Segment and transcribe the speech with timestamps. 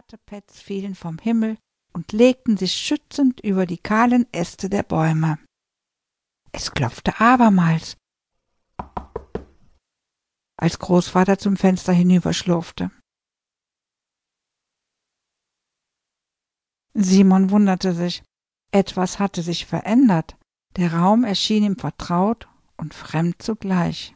[0.00, 1.58] Wattepads fielen vom Himmel
[1.92, 5.38] und legten sich schützend über die kahlen Äste der Bäume.
[6.52, 7.98] Es klopfte abermals,
[10.56, 12.90] als Großvater zum Fenster hinüberschlurfte.
[16.94, 18.22] Simon wunderte sich.
[18.72, 20.38] Etwas hatte sich verändert.
[20.76, 22.48] Der Raum erschien ihm vertraut
[22.78, 24.14] und fremd zugleich.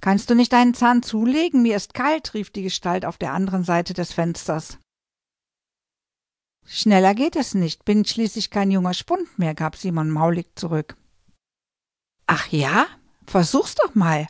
[0.00, 1.62] Kannst du nicht deinen Zahn zulegen?
[1.62, 4.78] Mir ist kalt, rief die Gestalt auf der anderen Seite des Fensters.
[6.66, 10.96] Schneller geht es nicht, bin schließlich kein junger Spund mehr, gab Simon maulig zurück.
[12.26, 12.86] Ach ja?
[13.26, 14.28] Versuch's doch mal.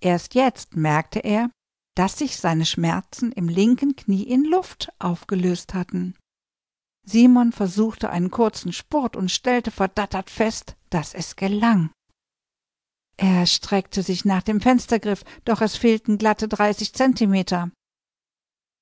[0.00, 1.50] Erst jetzt merkte er,
[1.94, 6.14] dass sich seine Schmerzen im linken Knie in Luft aufgelöst hatten.
[7.04, 11.90] Simon versuchte einen kurzen Spurt und stellte verdattert fest, dass es gelang.
[13.18, 17.70] Er streckte sich nach dem Fenstergriff, doch es fehlten glatte dreißig Zentimeter.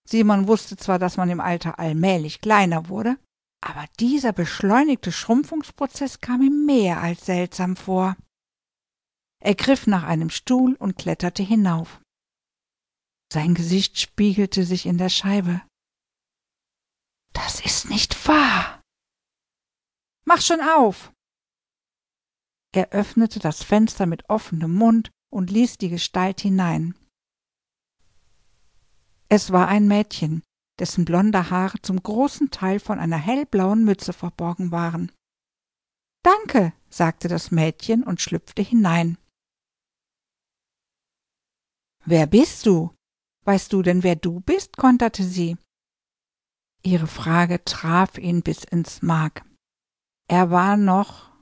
[0.09, 3.17] Simon wusste zwar, dass man im Alter allmählich kleiner wurde,
[3.63, 8.17] aber dieser beschleunigte Schrumpfungsprozess kam ihm mehr als seltsam vor.
[9.41, 12.01] Er griff nach einem Stuhl und kletterte hinauf.
[13.33, 15.63] Sein Gesicht spiegelte sich in der Scheibe.
[17.33, 18.83] Das ist nicht wahr.
[20.27, 21.13] Mach schon auf.
[22.75, 26.97] Er öffnete das Fenster mit offenem Mund und ließ die Gestalt hinein.
[29.29, 30.43] Es war ein Mädchen,
[30.81, 35.13] dessen blonde Haare zum großen Teil von einer hellblauen Mütze verborgen waren.
[36.25, 39.19] Danke, sagte das Mädchen und schlüpfte hinein.
[42.05, 42.93] Wer bist du?
[43.45, 44.77] Weißt du denn, wer du bist?
[44.77, 45.57] konterte sie.
[46.83, 49.45] Ihre Frage traf ihn bis ins Mark.
[50.27, 51.34] Er war noch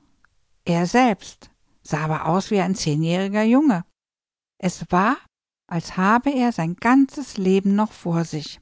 [0.65, 1.51] er selbst,
[1.83, 3.85] sah aber aus wie ein zehnjähriger Junge.
[4.59, 5.17] Es war,
[5.69, 8.61] als habe er sein ganzes Leben noch vor sich.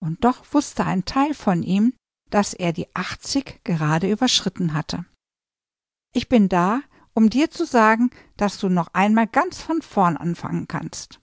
[0.00, 1.94] Und doch wusste ein Teil von ihm,
[2.30, 5.06] dass er die achtzig gerade überschritten hatte.
[6.14, 6.82] Ich bin da,
[7.14, 11.20] um dir zu sagen, dass du noch einmal ganz von vorn anfangen kannst.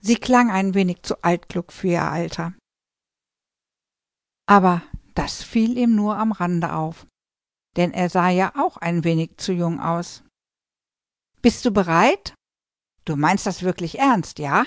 [0.00, 2.54] Sie klang ein wenig zu altklug für ihr Alter.
[4.46, 4.82] Aber
[5.14, 7.06] das fiel ihm nur am Rande auf,
[7.76, 10.22] denn er sah ja auch ein wenig zu jung aus.
[11.40, 12.34] Bist du bereit?
[13.04, 14.64] Du meinst das wirklich ernst, ja?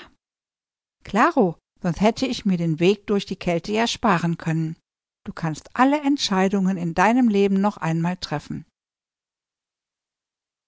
[1.04, 4.76] Klaro, sonst hätte ich mir den Weg durch die Kälte ja sparen können.
[5.24, 8.66] Du kannst alle Entscheidungen in deinem Leben noch einmal treffen.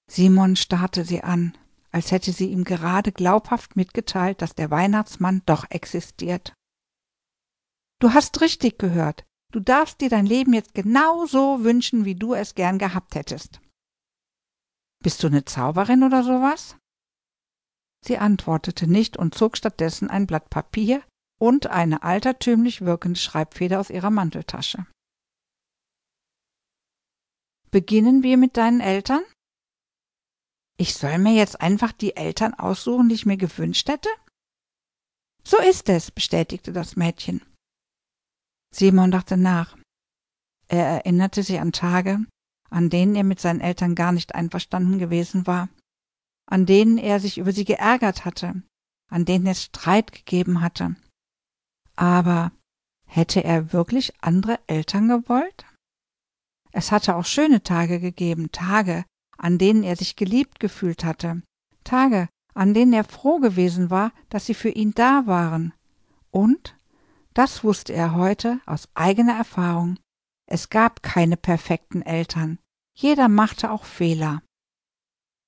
[0.10, 1.58] Simon starrte sie an,
[1.92, 6.54] als hätte sie ihm gerade glaubhaft mitgeteilt, dass der Weihnachtsmann doch existiert.
[8.00, 9.26] Du hast richtig gehört.
[9.52, 13.62] Du darfst dir dein Leben jetzt genau so wünschen, wie du es gern gehabt hättest.
[15.02, 16.76] Bist du eine Zauberin oder sowas?
[18.06, 21.04] Sie antwortete nicht und zog stattdessen ein Blatt Papier
[21.40, 24.86] und eine altertümlich wirkende Schreibfeder aus ihrer Manteltasche.
[27.72, 29.24] Beginnen wir mit deinen Eltern?
[30.78, 34.10] Ich soll mir jetzt einfach die Eltern aussuchen, die ich mir gewünscht hätte?
[35.44, 37.42] So ist es, bestätigte das Mädchen.
[38.78, 39.76] Simon dachte nach.
[40.68, 42.26] Er erinnerte sich an Tage,
[42.70, 45.70] an denen er mit seinen Eltern gar nicht einverstanden gewesen war,
[46.46, 48.62] an denen er sich über sie geärgert hatte,
[49.10, 50.96] an denen es Streit gegeben hatte.
[51.96, 52.52] Aber
[53.08, 55.66] hätte er wirklich andere Eltern gewollt?
[56.72, 59.06] Es hatte auch schöne Tage gegeben, Tage,
[59.38, 61.42] an denen er sich geliebt gefühlt hatte,
[61.84, 65.74] Tage, an denen er froh gewesen war, dass sie für ihn da waren.
[66.30, 66.77] Und
[67.38, 70.00] das wusste er heute aus eigener Erfahrung.
[70.48, 72.58] Es gab keine perfekten Eltern.
[72.96, 74.42] Jeder machte auch Fehler.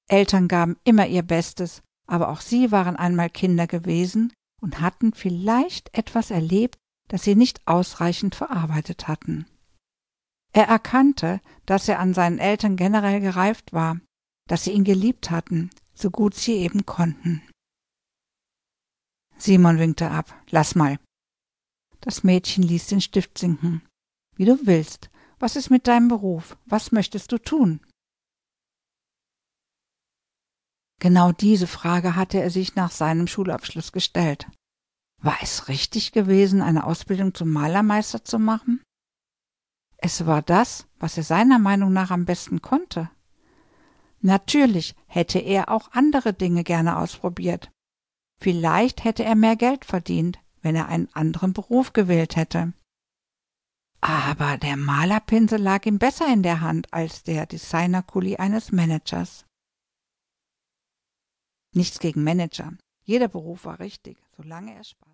[0.08, 5.98] Eltern gaben immer ihr Bestes, aber auch sie waren einmal Kinder gewesen und hatten vielleicht
[5.98, 6.78] etwas erlebt,
[7.08, 9.48] das sie nicht ausreichend verarbeitet hatten.
[10.54, 14.00] Er erkannte, dass er an seinen Eltern generell gereift war,
[14.48, 17.42] dass sie ihn geliebt hatten, so gut sie eben konnten.
[19.38, 20.40] Simon winkte ab.
[20.52, 21.00] Lass mal.
[22.02, 23.82] Das Mädchen ließ den Stift sinken.
[24.36, 25.10] Wie du willst.
[25.40, 26.58] Was ist mit deinem Beruf?
[26.66, 27.82] Was möchtest du tun?
[31.00, 34.48] Genau diese Frage hatte er sich nach seinem Schulabschluss gestellt.
[35.22, 38.82] War es richtig gewesen, eine Ausbildung zum Malermeister zu machen?
[39.98, 43.10] Es war das, was er seiner Meinung nach am besten konnte.
[44.22, 47.72] Natürlich hätte er auch andere Dinge gerne ausprobiert.
[48.42, 52.74] Vielleicht hätte er mehr Geld verdient, wenn er einen anderen Beruf gewählt hätte.
[54.02, 59.46] Aber der Malerpinsel lag ihm besser in der Hand als der Designerkuli eines Managers.
[61.74, 62.74] Nichts gegen Manager.
[63.04, 65.08] Jeder Beruf war richtig, solange er Spaß